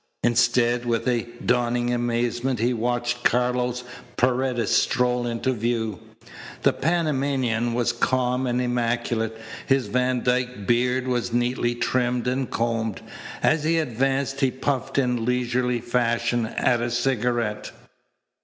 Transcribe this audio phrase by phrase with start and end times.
[0.23, 3.83] Instead with a dawning amazement he watched Carlos
[4.17, 5.99] Paredes stroll into view.
[6.63, 9.37] The Panamanian was calm and immaculate.
[9.67, 13.03] His Van Dyke beard was neatly trimmed and combed.
[13.43, 17.71] As he advanced he puffed in leisurely fashion at a cigarette.